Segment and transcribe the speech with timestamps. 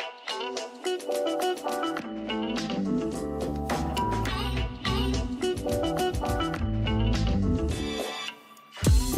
[0.00, 2.07] Thank you.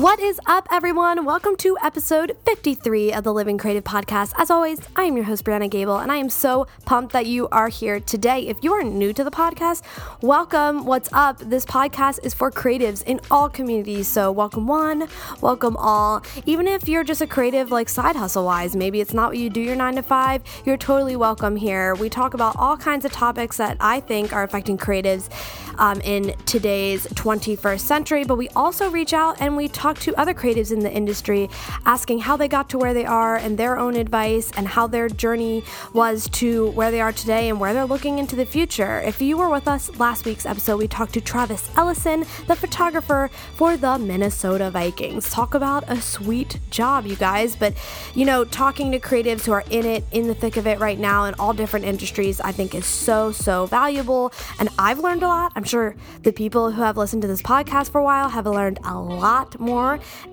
[0.01, 1.27] What is up, everyone?
[1.27, 4.33] Welcome to episode 53 of the Living Creative Podcast.
[4.39, 7.49] As always, I am your host, Brianna Gable, and I am so pumped that you
[7.49, 8.49] are here today.
[8.49, 9.83] If you are new to the podcast,
[10.23, 10.87] welcome.
[10.87, 11.39] What's up?
[11.41, 14.09] This podcast is for creatives in all communities.
[14.09, 15.07] So, welcome one,
[15.43, 16.23] welcome all.
[16.47, 19.51] Even if you're just a creative, like side hustle wise, maybe it's not what you
[19.51, 21.95] do your nine to five, you're totally welcome here.
[21.95, 25.29] We talk about all kinds of topics that I think are affecting creatives
[25.77, 30.35] um, in today's 21st century, but we also reach out and we talk to other
[30.35, 31.49] creatives in the industry,
[31.85, 35.09] asking how they got to where they are and their own advice and how their
[35.09, 39.01] journey was to where they are today and where they're looking into the future.
[39.01, 43.31] If you were with us last week's episode, we talked to Travis Ellison, the photographer
[43.57, 45.31] for the Minnesota Vikings.
[45.31, 47.57] Talk about a sweet job, you guys.
[47.57, 47.75] But,
[48.15, 50.99] you know, talking to creatives who are in it, in the thick of it right
[50.99, 54.33] now in all different industries, I think is so, so valuable.
[54.59, 55.53] And I've learned a lot.
[55.57, 58.79] I'm sure the people who have listened to this podcast for a while have learned
[58.85, 59.80] a lot more.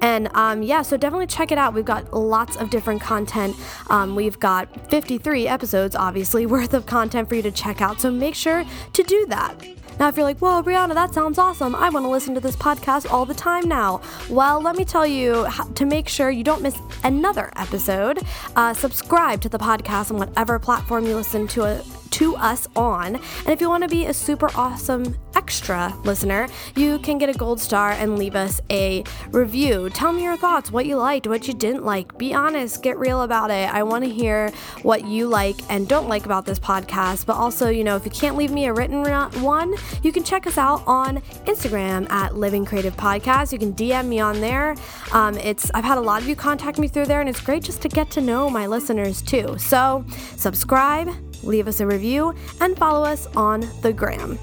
[0.02, 1.74] And um, yeah, so definitely check it out.
[1.74, 3.56] We've got lots of different content.
[3.90, 8.02] Um, we've got 53 episodes, obviously, worth of content for you to check out.
[8.02, 9.56] So make sure to do that.
[10.00, 11.74] Now, if you're like, whoa, Brianna, that sounds awesome.
[11.74, 14.02] I want to listen to this podcast all the time now.
[14.30, 18.20] Well, let me tell you to make sure you don't miss another episode,
[18.56, 21.84] uh, subscribe to the podcast on whatever platform you listen to it
[22.18, 23.16] to us on.
[23.16, 27.34] And if you want to be a super awesome extra listener, you can get a
[27.34, 29.92] gold star and leave us a review.
[29.92, 32.18] Tell me your thoughts, what you liked, what you didn't like.
[32.18, 33.72] Be honest, get real about it.
[33.72, 34.50] I want to hear
[34.82, 37.28] what you like and don't like about this podcast.
[37.28, 39.04] But also, you know, if you can't leave me a written
[39.44, 43.54] one, you can check us out on Instagram at Living Creative Podcast.
[43.54, 44.76] You can DM me on there.
[45.12, 47.62] Um, it's I've had a lot of you contact me through there, and it's great
[47.62, 49.56] just to get to know my listeners too.
[49.60, 50.04] So
[50.36, 51.10] subscribe
[51.44, 54.38] leave us a review, and follow us on the gram.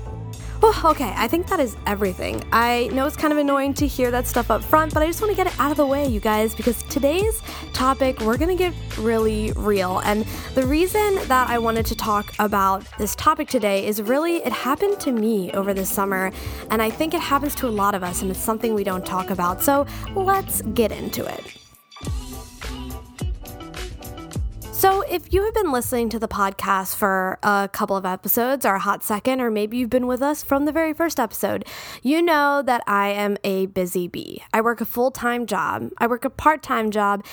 [0.67, 2.43] Oh, okay, I think that is everything.
[2.51, 5.21] I know it's kind of annoying to hear that stuff up front, but I just
[5.21, 7.43] want to get it out of the way, you guys, because today's
[7.75, 9.99] topic, we're going to get really real.
[10.07, 10.25] And
[10.55, 14.99] the reason that I wanted to talk about this topic today is really it happened
[15.01, 16.33] to me over the summer,
[16.71, 19.05] and I think it happens to a lot of us, and it's something we don't
[19.05, 19.63] talk about.
[19.63, 21.64] So let's get into it.
[24.85, 28.75] So, if you have been listening to the podcast for a couple of episodes or
[28.75, 31.65] a hot second, or maybe you've been with us from the very first episode,
[32.03, 34.43] you know that I am a busy bee.
[34.53, 37.25] I work a full time job, I work a part time job,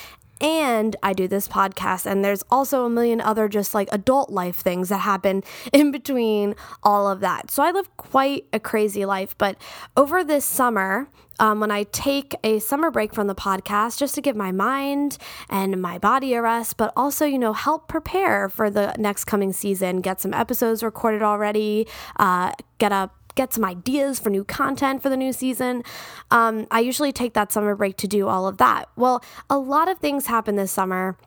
[0.41, 2.05] and I do this podcast.
[2.05, 5.43] And there's also a million other just like adult life things that happen
[5.73, 7.51] in between all of that.
[7.51, 9.37] So I live quite a crazy life.
[9.37, 9.57] But
[9.95, 11.07] over this summer,
[11.39, 15.17] um, when I take a summer break from the podcast just to give my mind
[15.49, 19.51] and my body a rest, but also, you know, help prepare for the next coming
[19.51, 21.87] season, get some episodes recorded already,
[22.17, 25.83] uh, get up get some ideas for new content for the new season.
[26.29, 28.89] Um, I usually take that summer break to do all of that.
[28.95, 31.17] Well, a lot of things happen this summer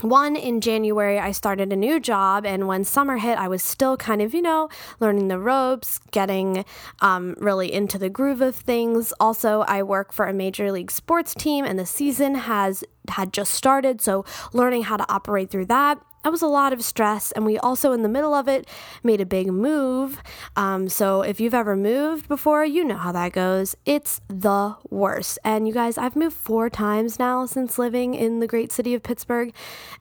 [0.00, 3.96] one in January, I started a new job, and when summer hit, I was still
[3.96, 6.64] kind of, you know, learning the ropes, getting
[7.00, 9.12] um, really into the groove of things.
[9.20, 13.52] Also, I work for a major league sports team, and the season has had just
[13.52, 17.32] started, so learning how to operate through that that was a lot of stress.
[17.32, 18.66] And we also, in the middle of it,
[19.02, 20.22] made a big move.
[20.56, 23.76] Um, so if you've ever moved before, you know how that goes.
[23.84, 25.38] It's the worst.
[25.44, 29.02] And you guys, I've moved four times now since living in the great city of
[29.02, 29.52] Pittsburgh.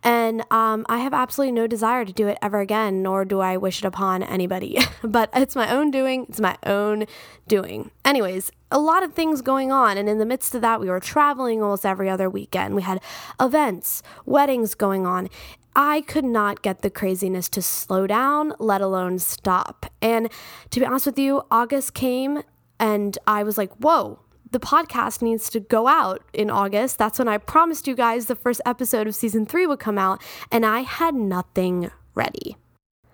[0.02, 3.58] And um, I have absolutely no desire to do it ever again, nor do I
[3.58, 4.80] wish it upon anybody.
[5.04, 7.06] but it's my own doing, it's my own
[7.48, 7.92] doing.
[8.06, 9.98] Anyways, a lot of things going on.
[9.98, 12.76] And in the midst of that, we were traveling almost every other weekend.
[12.76, 13.02] We had
[13.40, 15.30] events, weddings going on.
[15.76, 19.86] I could not get the craziness to slow down, let alone stop.
[20.02, 20.30] And
[20.70, 22.44] to be honest with you, August came
[22.80, 24.20] and I was like, whoa,
[24.52, 26.98] the podcast needs to go out in August.
[26.98, 30.22] That's when I promised you guys the first episode of season three would come out,
[30.52, 32.56] and I had nothing ready.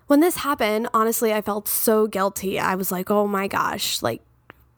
[0.07, 2.59] When this happened, honestly, I felt so guilty.
[2.59, 4.21] I was like, oh my gosh, like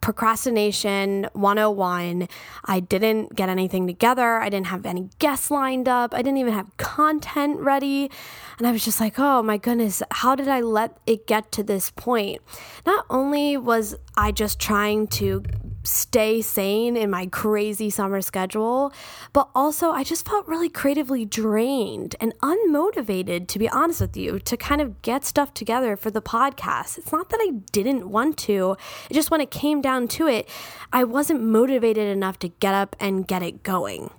[0.01, 2.27] procrastination 101.
[2.65, 4.37] I didn't get anything together.
[4.37, 6.13] I didn't have any guests lined up.
[6.13, 8.09] I didn't even have content ready.
[8.57, 11.63] And I was just like, oh my goodness, how did I let it get to
[11.63, 12.41] this point?
[12.85, 15.43] Not only was I just trying to
[15.83, 18.93] stay sane in my crazy summer schedule,
[19.33, 24.39] but also I just felt really creatively drained and unmotivated, to be honest with you,
[24.39, 26.97] to kind of get stuff together for the podcast.
[26.97, 28.77] It's not that I didn't want to,
[29.09, 30.47] it just when it came down to it,
[30.93, 34.11] I wasn't motivated enough to get up and get it going.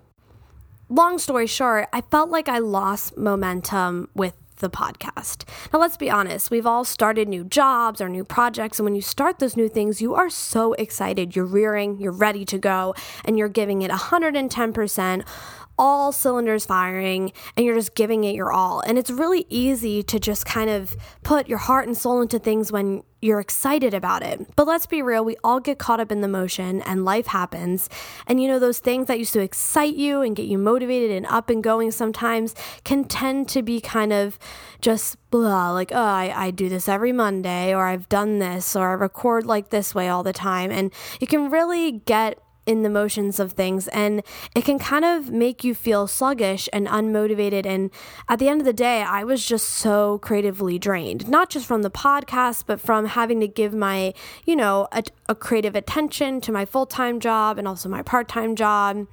[0.89, 5.47] Long story short, I felt like I lost momentum with the podcast.
[5.73, 9.03] Now, let's be honest, we've all started new jobs or new projects, and when you
[9.03, 11.37] start those new things, you are so excited.
[11.37, 12.95] You're rearing, you're ready to go,
[13.27, 15.25] and you're giving it 110%
[15.83, 18.81] all cylinders firing and you're just giving it your all.
[18.87, 22.71] And it's really easy to just kind of put your heart and soul into things
[22.71, 24.55] when you're excited about it.
[24.55, 27.91] But let's be real, we all get caught up in the motion and life happens.
[28.29, 31.27] And you know, those things that used to excite you and get you motivated and
[31.27, 34.39] up and going sometimes can tend to be kind of
[34.81, 38.91] just blah, like, oh, I, I do this every Monday, or I've done this, or
[38.91, 40.71] I record like this way all the time.
[40.71, 44.23] And you can really get in the motions of things and
[44.55, 47.91] it can kind of make you feel sluggish and unmotivated and
[48.29, 51.83] at the end of the day I was just so creatively drained not just from
[51.83, 54.15] the podcast but from having to give my
[54.45, 59.07] you know a, a creative attention to my full-time job and also my part-time job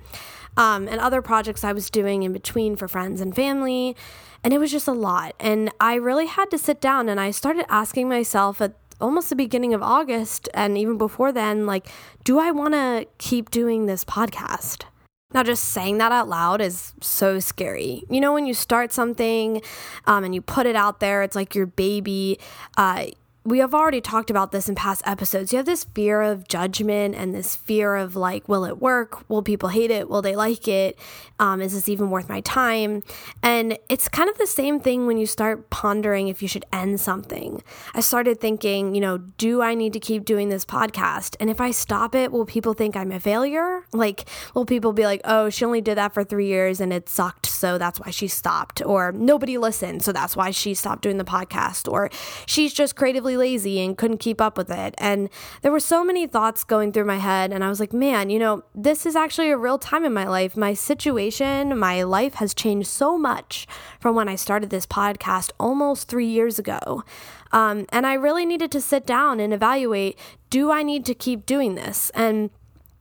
[0.58, 3.96] um, and other projects I was doing in between for friends and family
[4.44, 7.32] and it was just a lot and I really had to sit down and I
[7.32, 11.88] started asking myself at almost the beginning of August and even before then, like,
[12.24, 14.84] do I want to keep doing this podcast?
[15.32, 18.04] Now, just saying that out loud is so scary.
[18.10, 19.62] You know, when you start something
[20.08, 22.40] um, and you put it out there, it's like your baby.
[22.78, 23.08] Uh,
[23.46, 25.54] we have already talked about this in past episodes.
[25.54, 29.28] You have this fear of judgment and this fear of like, will it work?
[29.30, 30.10] Will people hate it?
[30.10, 31.00] Will they like it?
[31.40, 33.02] Um, is this even worth my time?
[33.42, 37.00] And it's kind of the same thing when you start pondering if you should end
[37.00, 37.64] something.
[37.94, 41.38] I started thinking, you know, do I need to keep doing this podcast?
[41.40, 43.86] And if I stop it, will people think I'm a failure?
[43.94, 47.08] Like, will people be like, oh, she only did that for three years and it
[47.08, 48.82] sucked, so that's why she stopped?
[48.86, 51.90] Or nobody listened, so that's why she stopped doing the podcast?
[51.90, 52.10] Or
[52.46, 54.96] she's just creatively lazy and couldn't keep up with it.
[54.98, 55.30] And
[55.62, 57.52] there were so many thoughts going through my head.
[57.52, 60.28] And I was like, man, you know, this is actually a real time in my
[60.28, 60.56] life.
[60.56, 63.68] My situation, my life has changed so much
[64.00, 67.04] from when I started this podcast almost three years ago.
[67.52, 70.18] Um, and I really needed to sit down and evaluate
[70.50, 72.10] do I need to keep doing this?
[72.16, 72.50] And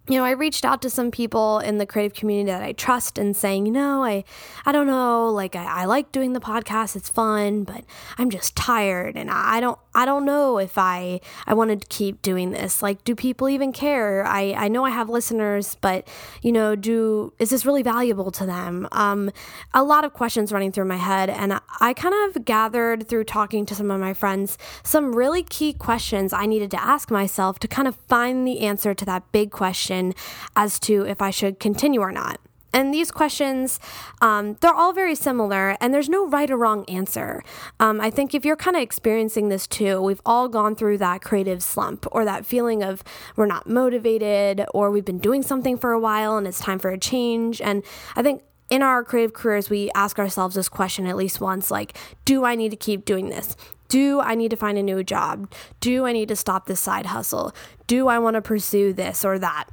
[0.08, 3.18] you know, I reached out to some people in the creative community that I trust
[3.18, 4.24] and saying, you know, I,
[4.64, 7.84] I don't know, like I, I like doing the podcast, it's fun, but
[8.16, 12.22] I'm just tired and I don't, I don't know if I, I wanted to keep
[12.22, 12.82] doing this.
[12.82, 14.24] Like, do people even care?
[14.24, 16.06] I, I know I have listeners, but
[16.40, 18.86] you know, do, is this really valuable to them?
[18.92, 19.32] Um,
[19.74, 23.66] a lot of questions running through my head, and I kind of gathered through talking
[23.66, 27.66] to some of my friends some really key questions I needed to ask myself to
[27.66, 30.14] kind of find the answer to that big question
[30.54, 32.38] as to if I should continue or not.
[32.72, 33.80] And these questions,
[34.20, 37.42] um, they're all very similar, and there's no right or wrong answer.
[37.80, 41.22] Um, I think if you're kind of experiencing this too, we've all gone through that
[41.22, 43.02] creative slump or that feeling of
[43.36, 46.90] we're not motivated or we've been doing something for a while and it's time for
[46.90, 47.60] a change.
[47.60, 47.82] And
[48.16, 51.96] I think in our creative careers, we ask ourselves this question at least once like,
[52.24, 53.56] do I need to keep doing this?
[53.88, 55.50] Do I need to find a new job?
[55.80, 57.54] Do I need to stop this side hustle?
[57.86, 59.70] Do I want to pursue this or that?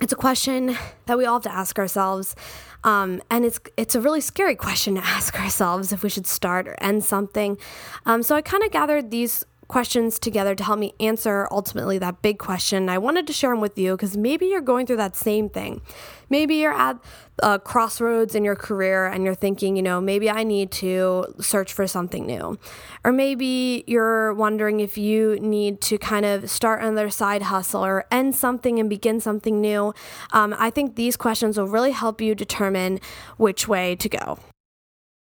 [0.00, 2.36] It's a question that we all have to ask ourselves.
[2.84, 6.68] Um, and it's it's a really scary question to ask ourselves if we should start
[6.68, 7.58] or end something.
[8.06, 12.22] Um, so I kind of gathered these questions together to help me answer ultimately that
[12.22, 12.88] big question.
[12.88, 15.82] I wanted to share them with you because maybe you're going through that same thing.
[16.30, 16.98] Maybe you're at
[17.42, 21.72] a crossroads in your career and you're thinking, you know, maybe I need to search
[21.72, 22.58] for something new.
[23.04, 28.06] Or maybe you're wondering if you need to kind of start another side hustle or
[28.10, 29.94] end something and begin something new.
[30.32, 33.00] Um, I think these questions will really help you determine
[33.36, 34.38] which way to go.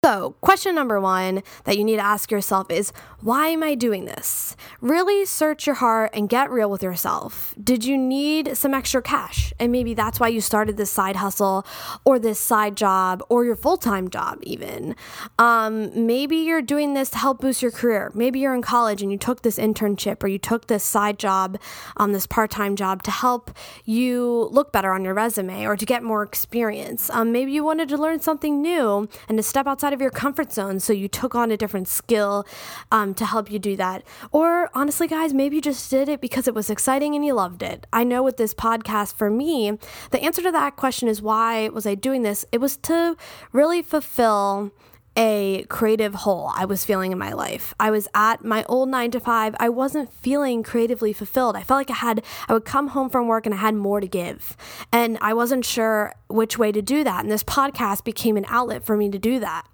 [0.05, 2.93] So, question number one that you need to ask yourself is
[3.23, 4.55] why am I doing this?
[4.83, 7.55] Really search your heart and get real with yourself.
[7.65, 9.55] Did you need some extra cash?
[9.59, 11.67] And maybe that's why you started this side hustle
[12.05, 14.95] or this side job or your full time job, even.
[15.39, 18.13] Um, maybe you're doing this to help boost your career.
[18.15, 21.59] Maybe you're in college and you took this internship or you took this side job,
[21.97, 23.57] um, this part time job to help
[23.87, 27.09] you look better on your resume or to get more experience.
[27.09, 30.53] Um, maybe you wanted to learn something new and to step outside of your comfort
[30.53, 30.81] zone.
[30.81, 32.47] So you took on a different skill
[32.93, 34.03] um, to help you do that.
[34.33, 37.63] Or honestly, guys, maybe you just did it because it was exciting and you loved
[37.63, 37.87] it.
[37.93, 39.79] I know with this podcast, for me,
[40.11, 42.45] the answer to that question is why was I doing this?
[42.53, 43.17] It was to
[43.53, 44.73] really fulfill
[45.17, 47.75] a creative hole I was feeling in my life.
[47.79, 49.55] I was at my old nine to five.
[49.61, 51.57] I wasn't feeling creatively fulfilled.
[51.57, 54.01] I felt like I had, I would come home from work and I had more
[54.01, 54.57] to give.
[54.93, 57.23] And I wasn't sure which way to do that.
[57.23, 59.67] And this podcast became an outlet for me to do that.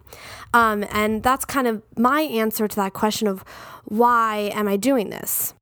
[0.53, 3.45] Um, and that's kind of my answer to that question of
[3.85, 5.55] why am I doing this?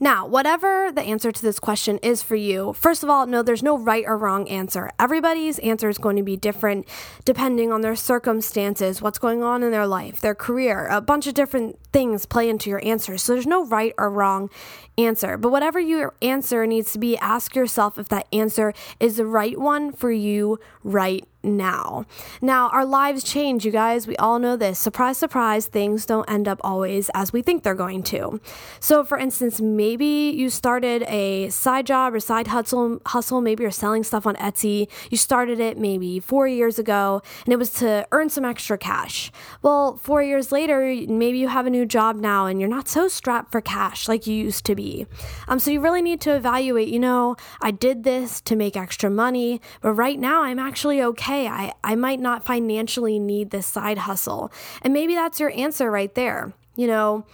[0.00, 3.64] Now, whatever the answer to this question is for you, first of all, no, there's
[3.64, 4.90] no right or wrong answer.
[4.96, 6.86] Everybody's answer is going to be different
[7.24, 10.86] depending on their circumstances, what's going on in their life, their career.
[10.86, 13.18] A bunch of different things play into your answer.
[13.18, 14.50] So there's no right or wrong
[14.96, 15.36] answer.
[15.36, 19.58] But whatever your answer needs to be, ask yourself if that answer is the right
[19.58, 22.06] one for you right now.
[22.40, 24.06] Now, our lives change, you guys.
[24.06, 24.78] We all know this.
[24.78, 28.40] Surprise, surprise, things don't end up always as we think they're going to.
[28.80, 33.40] So, for instance, maybe you started a side job or side hustle, hustle.
[33.40, 34.88] Maybe you're selling stuff on Etsy.
[35.10, 39.30] You started it maybe four years ago and it was to earn some extra cash.
[39.62, 43.08] Well, four years later, maybe you have a new job now and you're not so
[43.08, 45.06] strapped for cash like you used to be.
[45.46, 49.10] Um, so, you really need to evaluate, you know, I did this to make extra
[49.10, 53.66] money, but right now I'm actually okay okay, I, I might not financially need this
[53.66, 54.52] side hustle.
[54.82, 56.52] And maybe that's your answer right there.
[56.76, 57.26] You know,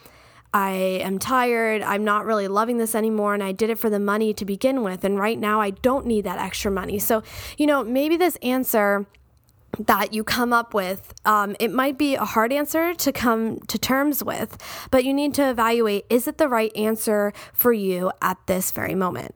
[0.53, 1.83] I am tired.
[1.83, 3.35] I'm not really loving this anymore.
[3.35, 5.05] And I did it for the money to begin with.
[5.05, 6.99] And right now, I don't need that extra money.
[6.99, 7.23] So,
[7.59, 9.07] you know, maybe this answer
[9.79, 13.77] that you come up with, um, it might be a hard answer to come to
[13.77, 14.57] terms with,
[14.93, 18.95] but you need to evaluate is it the right answer for you at this very
[18.95, 19.35] moment?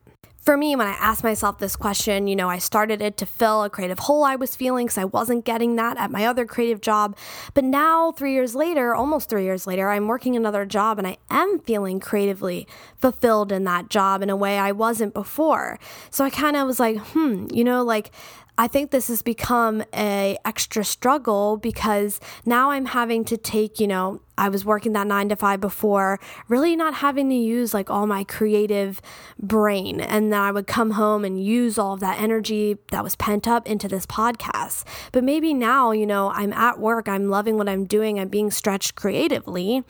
[0.48, 3.64] For me, when I asked myself this question, you know, I started it to fill
[3.64, 6.80] a creative hole I was feeling because I wasn't getting that at my other creative
[6.80, 7.18] job.
[7.52, 11.18] But now, three years later, almost three years later, I'm working another job and I
[11.28, 15.78] am feeling creatively fulfilled in that job in a way I wasn't before.
[16.10, 18.10] So I kind of was like, hmm, you know, like
[18.56, 23.86] I think this has become a extra struggle because now I'm having to take, you
[23.86, 26.18] know, I was working that 9 to 5 before,
[26.48, 29.02] really not having to use like all my creative
[29.38, 33.16] brain and then I would come home and use all of that energy that was
[33.16, 34.84] pent up into this podcast.
[35.12, 38.50] But maybe now, you know, I'm at work, I'm loving what I'm doing, I'm being
[38.50, 39.82] stretched creatively.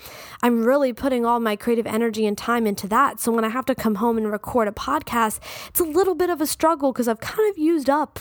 [0.42, 3.20] I'm really putting all my creative energy and time into that.
[3.20, 6.30] So when I have to come home and record a podcast, it's a little bit
[6.30, 8.20] of a struggle because I've kind of used up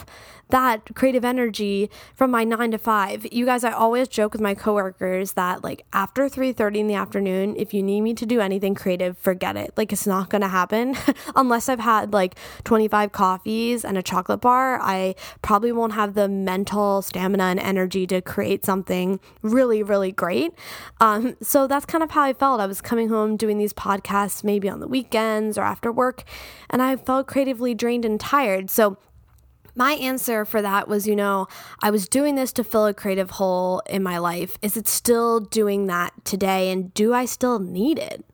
[0.50, 3.26] that creative energy from my 9 to 5.
[3.32, 7.54] You guys, I always joke with my coworkers that like after 3:30 in the afternoon,
[7.56, 9.72] if you need me to do anything creative, forget it.
[9.76, 10.96] Like it's not going to happen
[11.36, 14.80] unless I've had like 25 coffees and a chocolate bar.
[14.80, 20.52] I probably won't have the mental stamina and energy to create something really really great.
[21.00, 22.60] Um, so that's kind of how I felt.
[22.60, 26.24] I was coming home doing these podcasts maybe on the weekends or after work
[26.70, 28.70] and I felt creatively drained and tired.
[28.70, 28.98] So
[29.78, 31.46] my answer for that was, you know,
[31.80, 34.58] I was doing this to fill a creative hole in my life.
[34.60, 36.70] Is it still doing that today?
[36.70, 38.24] And do I still need it?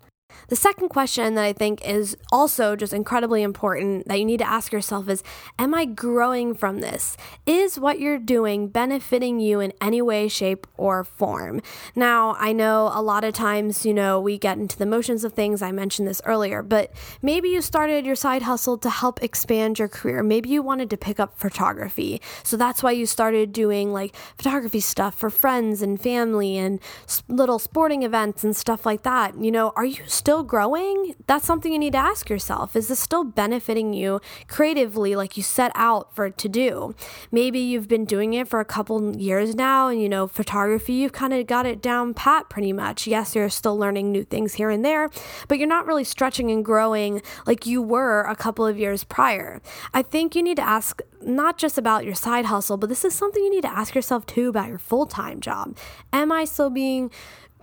[0.49, 4.49] The second question that I think is also just incredibly important that you need to
[4.49, 5.23] ask yourself is
[5.59, 7.17] Am I growing from this?
[7.47, 11.63] Is what you're doing benefiting you in any way, shape, or form?
[11.95, 15.33] Now, I know a lot of times, you know, we get into the motions of
[15.33, 15.63] things.
[15.63, 19.89] I mentioned this earlier, but maybe you started your side hustle to help expand your
[19.89, 20.23] career.
[20.23, 22.21] Maybe you wanted to pick up photography.
[22.43, 26.81] So that's why you started doing like photography stuff for friends and family and
[27.29, 29.39] little sporting events and stuff like that.
[29.41, 31.15] You know, are you still growing?
[31.27, 32.75] That's something you need to ask yourself.
[32.75, 36.95] Is this still benefiting you creatively like you set out for it to do?
[37.31, 41.13] Maybe you've been doing it for a couple years now and you know, photography, you've
[41.13, 43.07] kind of got it down pat pretty much.
[43.07, 45.11] Yes, you're still learning new things here and there,
[45.47, 49.61] but you're not really stretching and growing like you were a couple of years prior.
[49.93, 53.15] I think you need to ask not just about your side hustle, but this is
[53.15, 55.77] something you need to ask yourself too about your full time job.
[56.15, 57.11] Am I still being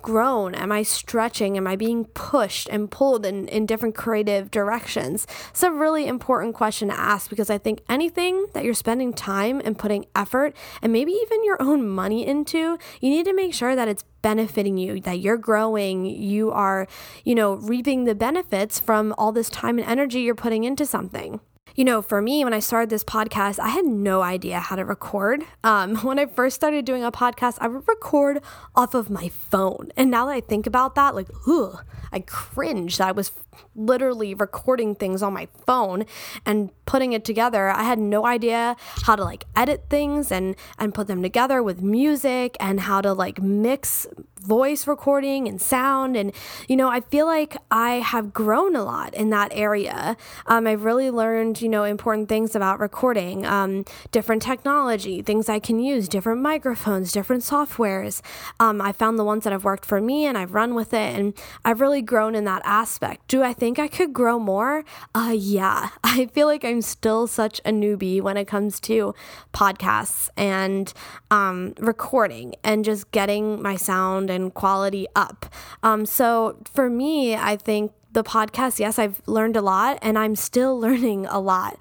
[0.01, 0.55] grown?
[0.55, 1.57] Am I stretching?
[1.57, 5.27] Am I being pushed and pulled in, in different creative directions?
[5.49, 9.61] It's a really important question to ask because I think anything that you're spending time
[9.63, 13.75] and putting effort and maybe even your own money into, you need to make sure
[13.75, 16.87] that it's benefiting you, that you're growing, you are,
[17.23, 21.39] you know, reaping the benefits from all this time and energy you're putting into something.
[21.75, 24.83] You know, for me, when I started this podcast, I had no idea how to
[24.83, 25.43] record.
[25.63, 28.41] Um, when I first started doing a podcast, I would record
[28.75, 29.91] off of my phone.
[29.95, 33.31] And now that I think about that, like, ugh, I cringe that I was
[33.75, 36.05] literally recording things on my phone
[36.45, 37.69] and putting it together.
[37.69, 41.81] I had no idea how to like edit things and and put them together with
[41.81, 44.07] music and how to like mix
[44.41, 46.17] voice recording and sound.
[46.17, 46.33] And
[46.67, 50.17] you know i feel like i have grown a lot in that area.
[50.47, 55.59] Um, i've really learned you know important things about recording um, different technology things i
[55.59, 58.21] can use different microphones different softwares.
[58.59, 61.15] Um, i found the ones that have worked for me and i've run with it.
[61.17, 63.27] And i've really grown in that aspect.
[63.27, 64.83] Do i think i could grow more
[65.15, 69.13] uh yeah i feel like i'm still such a newbie when it comes to
[69.53, 70.93] podcasts and
[71.29, 75.45] um, recording and just getting my sound and quality up.
[75.83, 80.35] Um, so for me, I think the podcast, yes, I've learned a lot and I'm
[80.35, 81.77] still learning a lot.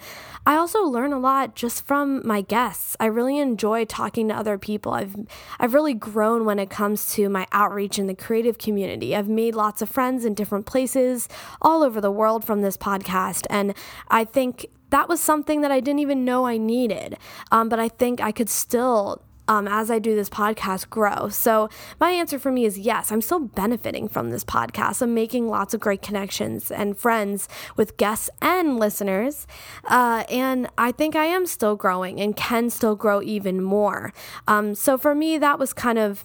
[0.51, 2.97] I also learn a lot just from my guests.
[2.99, 4.91] I really enjoy talking to other people.
[4.91, 5.15] I've
[5.61, 9.15] I've really grown when it comes to my outreach in the creative community.
[9.15, 11.29] I've made lots of friends in different places
[11.63, 13.75] all over the world from this podcast and
[14.09, 17.17] I think that was something that I didn't even know I needed.
[17.53, 21.29] Um, but I think I could still um, as I do this podcast grow.
[21.29, 25.03] So, my answer for me is yes, I'm still benefiting from this podcast.
[25.03, 29.49] I'm making lots of great connections and friends with guests and listeners.
[29.85, 34.13] Uh, and I think I am still growing and can still grow even more.
[34.47, 36.25] Um, so, for me, that was kind of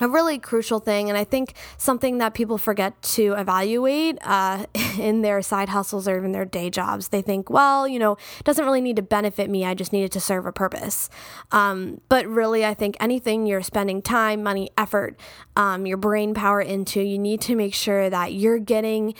[0.00, 4.66] a really crucial thing, and I think something that people forget to evaluate uh,
[4.98, 7.08] in their side hustles or even their day jobs.
[7.08, 9.64] They think, well, you know, it doesn't really need to benefit me.
[9.64, 11.08] I just need it to serve a purpose.
[11.52, 15.18] Um, but really, I think anything you're spending time, money, effort,
[15.56, 19.14] um, your brain power into, you need to make sure that you're getting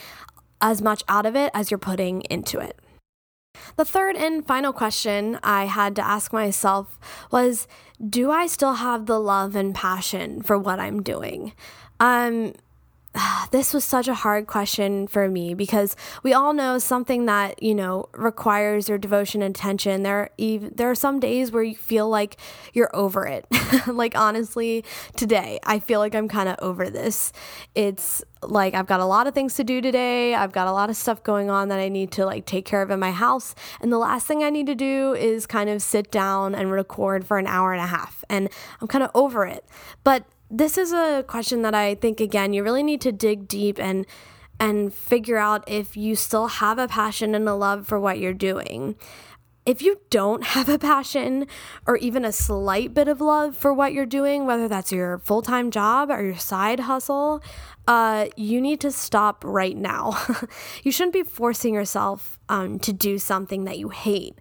[0.61, 2.78] as much out of it as you're putting into it.
[3.76, 6.99] The third and final question I had to ask myself
[7.30, 7.66] was
[8.05, 11.53] Do I still have the love and passion for what I'm doing?
[11.99, 12.53] Um,
[13.50, 17.75] this was such a hard question for me because we all know something that you
[17.75, 22.08] know requires your devotion and attention there even there are some days where you feel
[22.08, 22.37] like
[22.73, 23.46] you're over it.
[23.87, 24.85] Like honestly
[25.16, 27.32] today i feel like i'm kind of over this.
[27.75, 30.35] It's like i've got a lot of things to do today.
[30.35, 32.82] I've got a lot of stuff going on that i need to like take care
[32.82, 33.54] of in my house.
[33.80, 37.26] And the last thing i need to do is kind of sit down and record
[37.26, 38.25] for an hour and a half.
[38.28, 38.49] And
[38.80, 39.64] i'm kind of over it.
[40.04, 43.79] But this is a question that I think again you really need to dig deep
[43.79, 44.07] and
[44.59, 48.33] and figure out if you still have a passion and a love for what you're
[48.33, 48.97] doing.
[49.67, 51.47] If you don't have a passion
[51.87, 55.43] or even a slight bit of love for what you're doing, whether that's your full
[55.43, 57.43] time job or your side hustle,
[57.87, 60.19] uh, you need to stop right now.
[60.83, 64.38] you shouldn't be forcing yourself um, to do something that you hate.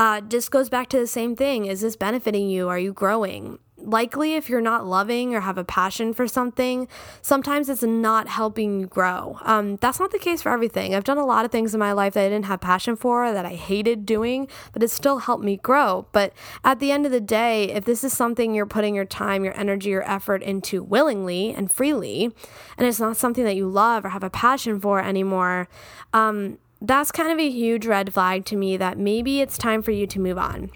[0.00, 1.66] Uh, just goes back to the same thing.
[1.66, 2.70] Is this benefiting you?
[2.70, 3.58] Are you growing?
[3.82, 6.88] likely if you're not loving or have a passion for something,
[7.22, 9.38] sometimes it's not helping you grow.
[9.42, 10.94] Um, that's not the case for everything.
[10.94, 13.32] I've done a lot of things in my life that I didn't have passion for,
[13.32, 16.06] that I hated doing, but it still helped me grow.
[16.12, 16.32] But
[16.64, 19.58] at the end of the day, if this is something you're putting your time, your
[19.58, 22.34] energy, your effort into willingly and freely,
[22.76, 25.68] and it's not something that you love or have a passion for anymore,
[26.12, 29.90] um, that's kind of a huge red flag to me that maybe it's time for
[29.90, 30.70] you to move on.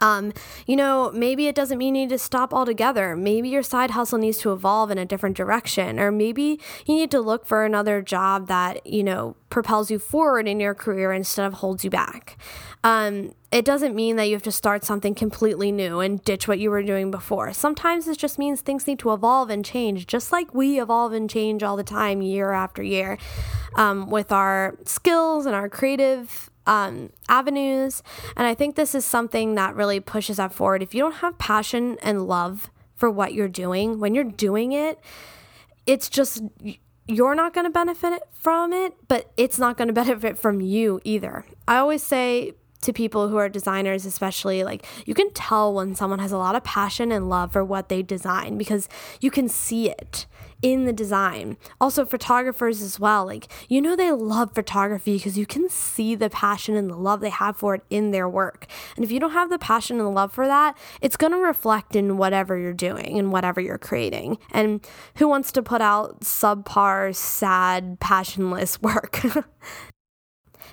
[0.00, 0.32] Um,
[0.66, 3.16] you know, maybe it doesn't mean you need to stop altogether.
[3.16, 7.10] Maybe your side hustle needs to evolve in a different direction, or maybe you need
[7.12, 11.46] to look for another job that, you know, propels you forward in your career instead
[11.46, 12.36] of holds you back.
[12.82, 16.58] Um, it doesn't mean that you have to start something completely new and ditch what
[16.58, 17.52] you were doing before.
[17.52, 21.30] Sometimes it just means things need to evolve and change, just like we evolve and
[21.30, 23.16] change all the time, year after year,
[23.76, 28.02] um, with our skills and our creative um, avenues.
[28.36, 30.82] And I think this is something that really pushes that forward.
[30.82, 34.98] If you don't have passion and love for what you're doing, when you're doing it,
[35.86, 36.42] it's just
[37.06, 41.00] you're not going to benefit from it, but it's not going to benefit from you
[41.04, 41.44] either.
[41.68, 46.18] I always say to people who are designers, especially, like you can tell when someone
[46.18, 48.88] has a lot of passion and love for what they design because
[49.20, 50.26] you can see it
[50.64, 51.58] in the design.
[51.78, 53.26] Also, photographers as well.
[53.26, 57.20] Like, you know, they love photography because you can see the passion and the love
[57.20, 58.66] they have for it in their work.
[58.96, 61.38] And if you don't have the passion and the love for that, it's going to
[61.38, 64.38] reflect in whatever you're doing and whatever you're creating.
[64.52, 64.82] And
[65.16, 69.22] who wants to put out subpar, sad, passionless work?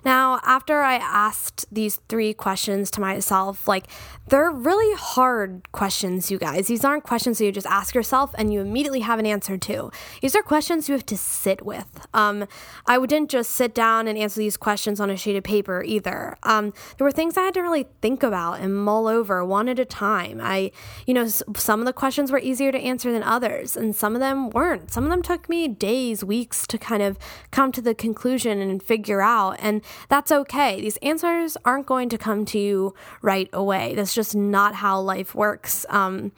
[0.04, 3.88] Now, after I asked these three questions to myself, like
[4.28, 6.68] they're really hard questions, you guys.
[6.68, 9.92] These aren't questions that you just ask yourself and you immediately have an answer to.
[10.22, 12.08] These are questions you have to sit with.
[12.14, 12.48] Um,
[12.88, 16.38] I didn't just sit down and answer these questions on a sheet of paper either.
[16.44, 19.80] Um, there were things I had to really think about and mull over one at
[19.80, 20.40] a time.
[20.42, 20.72] I,
[21.06, 24.22] you know, some of the questions were easier to answer than others, and some of
[24.22, 24.92] them weren't.
[24.92, 27.20] Some of them took me days, weeks to kind of
[27.52, 29.58] come to the conclusion and figure out.
[29.60, 30.82] And that's okay.
[30.82, 33.96] These answers aren't going to come to you right away.
[33.96, 35.86] That's just not how life works.
[35.90, 36.32] Um,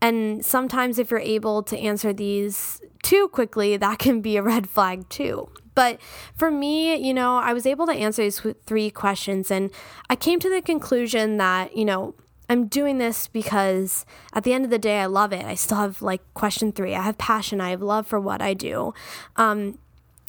[0.00, 4.68] and sometimes, if you're able to answer these too quickly, that can be a red
[4.68, 5.48] flag too.
[5.74, 6.00] But
[6.36, 9.70] for me, you know, I was able to answer these three questions and
[10.08, 12.14] I came to the conclusion that, you know,
[12.48, 15.44] I'm doing this because at the end of the day, I love it.
[15.44, 16.94] I still have like question three.
[16.94, 17.60] I have passion.
[17.60, 18.92] I have love for what I do.
[19.36, 19.78] Um,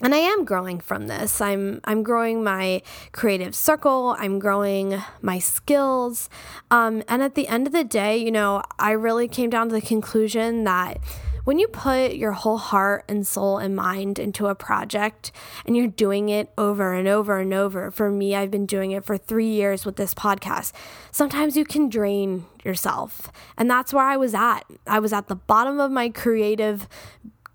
[0.05, 1.41] and I am growing from this.
[1.41, 4.15] I'm I'm growing my creative circle.
[4.19, 6.29] I'm growing my skills.
[6.69, 9.73] Um, and at the end of the day, you know, I really came down to
[9.73, 10.99] the conclusion that
[11.43, 15.31] when you put your whole heart and soul and mind into a project
[15.65, 19.05] and you're doing it over and over and over, for me, I've been doing it
[19.05, 20.71] for three years with this podcast.
[21.11, 23.31] Sometimes you can drain yourself.
[23.57, 24.65] And that's where I was at.
[24.85, 26.87] I was at the bottom of my creative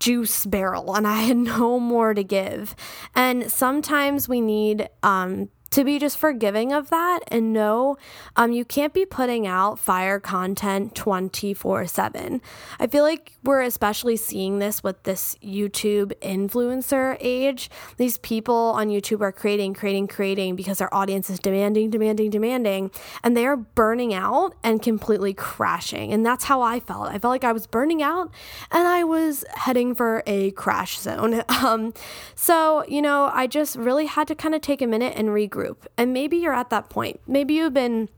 [0.01, 2.75] juice barrel and I had no more to give.
[3.15, 7.97] And sometimes we need um, to be just forgiving of that and know
[8.35, 12.41] um, you can't be putting out fire content 24 7.
[12.79, 17.69] I feel like we're especially seeing this with this YouTube influencer age.
[17.97, 22.91] These people on YouTube are creating, creating, creating because their audience is demanding, demanding, demanding,
[23.23, 26.11] and they are burning out and completely crashing.
[26.11, 27.07] And that's how I felt.
[27.07, 28.29] I felt like I was burning out
[28.71, 31.43] and I was heading for a crash zone.
[31.61, 31.93] Um,
[32.33, 35.60] so, you know, I just really had to kind of take a minute and regroup
[35.61, 35.87] group.
[35.97, 37.19] And maybe you're at that point.
[37.27, 38.09] Maybe you've been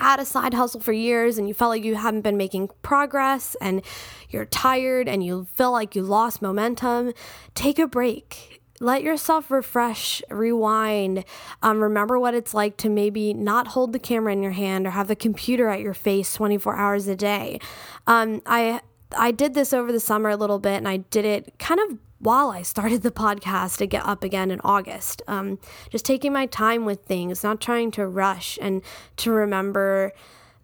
[0.00, 3.54] at a side hustle for years and you felt like you haven't been making progress
[3.60, 3.82] and
[4.30, 7.12] you're tired and you feel like you lost momentum,
[7.54, 8.62] take a break.
[8.78, 11.24] Let yourself refresh, rewind,
[11.62, 14.90] um, remember what it's like to maybe not hold the camera in your hand or
[14.90, 17.58] have the computer at your face 24 hours a day.
[18.06, 18.80] Um, I
[19.16, 21.98] I did this over the summer a little bit and I did it kind of
[22.18, 25.22] while I started the podcast to get up again in August.
[25.26, 25.58] Um,
[25.90, 28.82] just taking my time with things, not trying to rush, and
[29.16, 30.12] to remember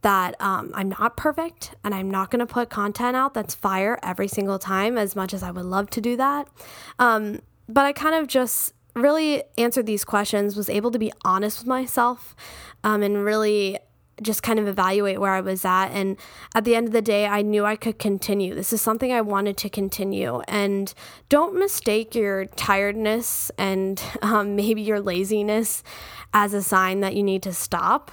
[0.03, 3.99] that um, I'm not perfect and I'm not going to put content out that's fire
[4.03, 6.49] every single time, as much as I would love to do that.
[6.99, 11.61] Um, but I kind of just really answered these questions, was able to be honest
[11.61, 12.35] with myself,
[12.85, 13.79] um, and really
[14.23, 15.89] just kind of evaluate where I was at.
[15.89, 16.17] And
[16.55, 18.55] at the end of the day, I knew I could continue.
[18.55, 20.41] This is something I wanted to continue.
[20.49, 20.93] And
[21.29, 25.83] don't mistake your tiredness and um, maybe your laziness
[26.35, 28.11] as a sign that you need to stop.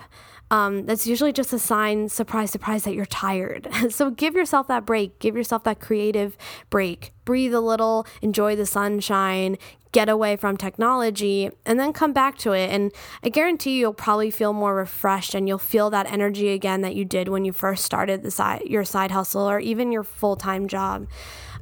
[0.52, 3.68] Um, that's usually just a sign, surprise, surprise, that you're tired.
[3.90, 5.20] so give yourself that break.
[5.20, 6.38] Give yourself that creative
[6.70, 7.14] break.
[7.24, 9.58] Breathe a little, enjoy the sunshine,
[9.92, 12.72] get away from technology, and then come back to it.
[12.72, 12.92] And
[13.24, 16.96] I guarantee you, you'll probably feel more refreshed and you'll feel that energy again that
[16.96, 20.68] you did when you first started the your side hustle or even your full time
[20.68, 21.08] job.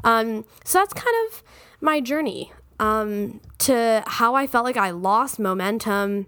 [0.03, 1.43] Um, so that's kind of
[1.81, 6.27] my journey um, to how I felt like I lost momentum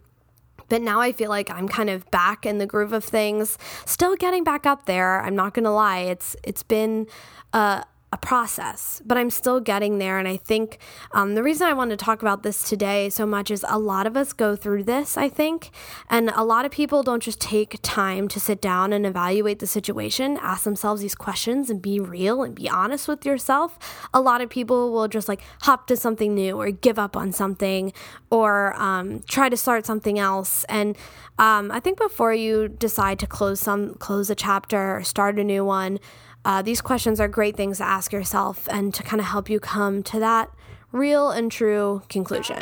[0.69, 4.15] but now I feel like I'm kind of back in the groove of things, still
[4.15, 5.21] getting back up there.
[5.21, 7.07] I'm not gonna lie, it's it's been
[7.53, 10.17] a a process, but I'm still getting there.
[10.17, 10.79] And I think
[11.11, 14.07] um, the reason I want to talk about this today so much is a lot
[14.07, 15.69] of us go through this, I think.
[16.09, 19.67] And a lot of people don't just take time to sit down and evaluate the
[19.67, 23.77] situation, ask themselves these questions, and be real and be honest with yourself.
[24.11, 27.31] A lot of people will just like hop to something new or give up on
[27.31, 27.93] something
[28.31, 30.63] or um, try to start something else.
[30.63, 30.97] And
[31.37, 35.43] um, I think before you decide to close some, close a chapter or start a
[35.43, 35.99] new one,
[36.45, 39.59] uh, these questions are great things to ask yourself and to kind of help you
[39.59, 40.49] come to that
[40.91, 42.57] real and true conclusion.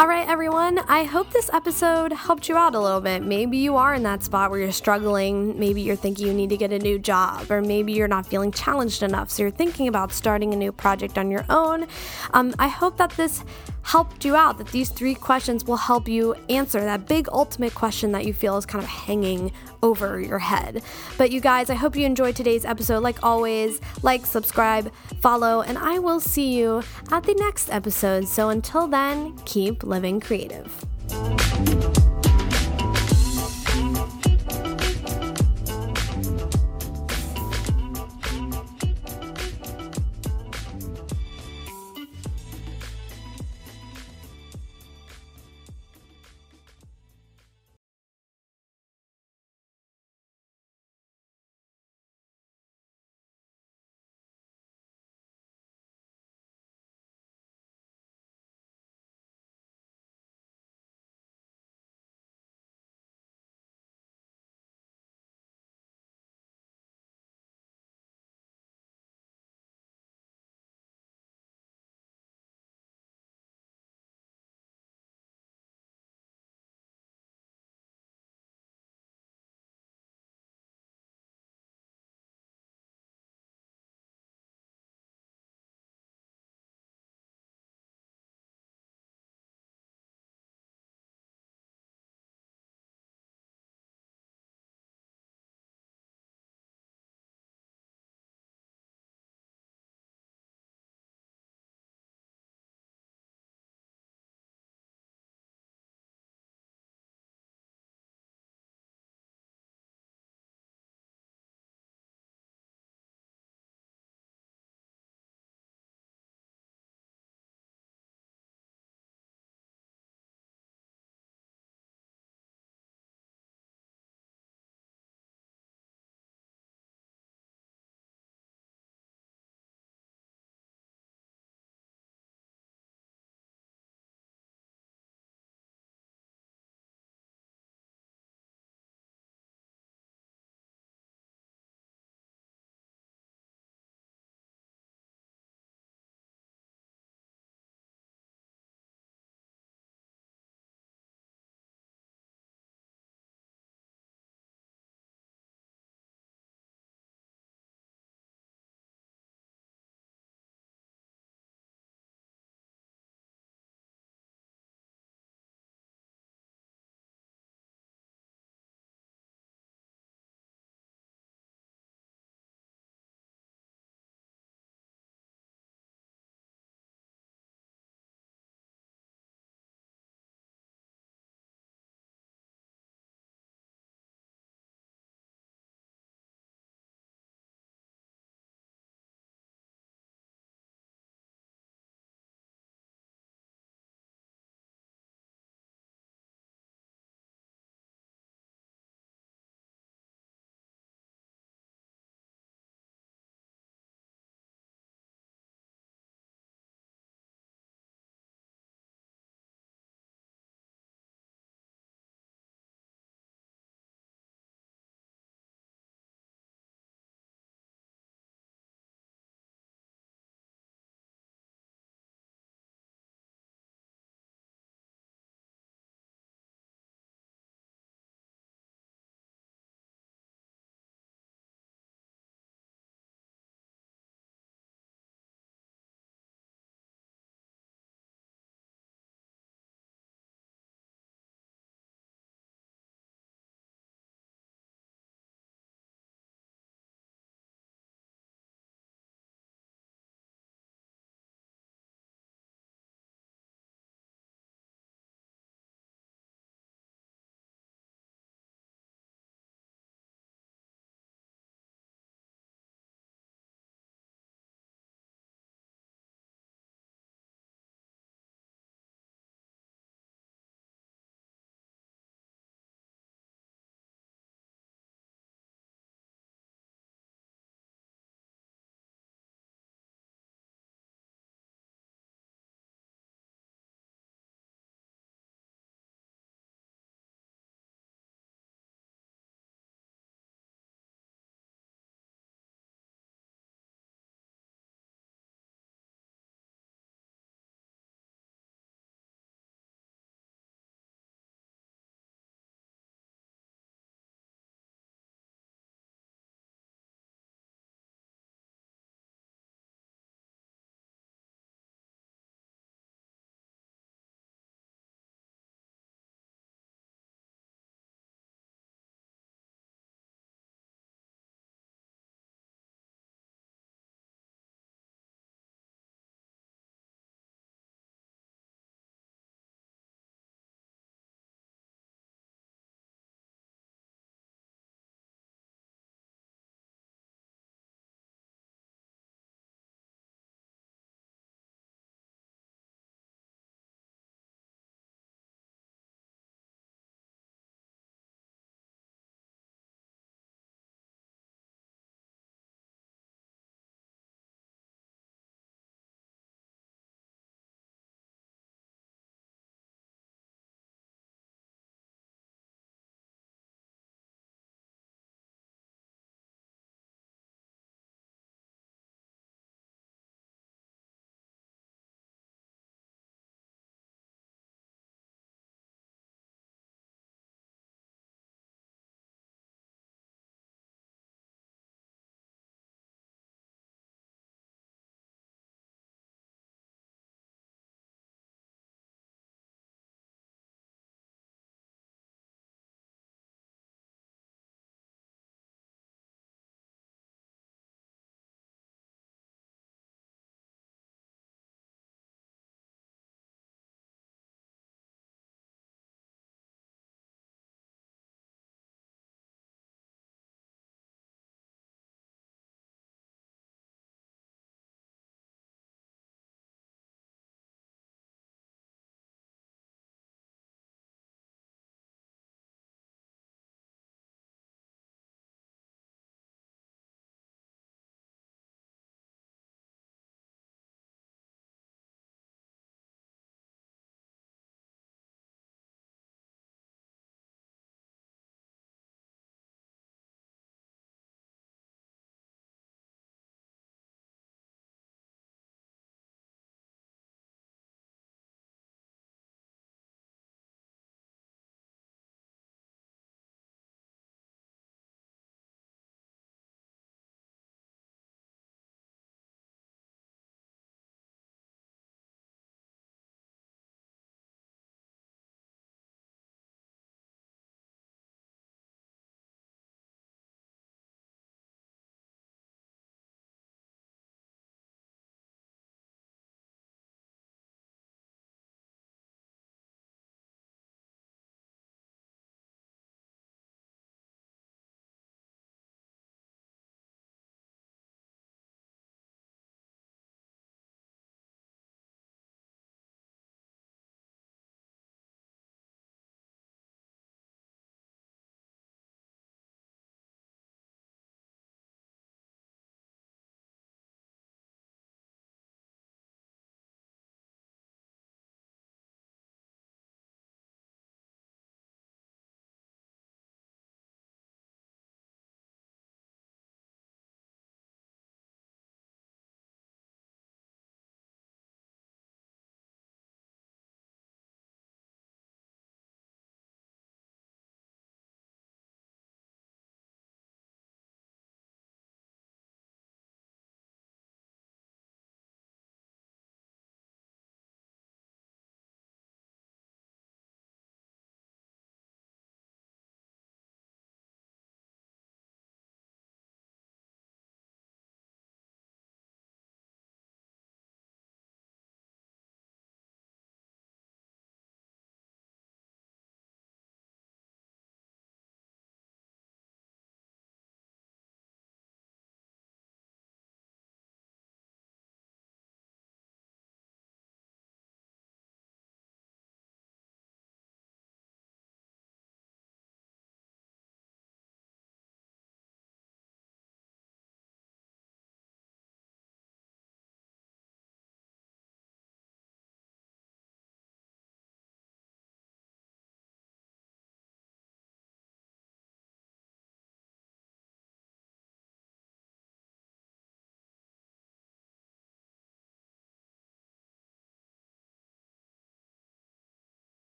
[0.00, 0.78] All right, everyone.
[0.88, 3.22] I hope this episode helped you out a little bit.
[3.22, 5.58] Maybe you are in that spot where you're struggling.
[5.58, 8.50] Maybe you're thinking you need to get a new job, or maybe you're not feeling
[8.50, 9.28] challenged enough.
[9.28, 11.86] So you're thinking about starting a new project on your own.
[12.32, 13.44] Um, I hope that this
[13.82, 18.10] helped you out, that these three questions will help you answer that big ultimate question
[18.12, 20.82] that you feel is kind of hanging over your head.
[21.18, 23.02] But you guys, I hope you enjoyed today's episode.
[23.02, 28.28] Like always, like, subscribe, follow, and I will see you at the next episode.
[28.28, 30.84] So until then, keep living creative.